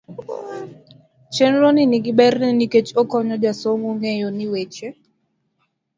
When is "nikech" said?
2.59-2.89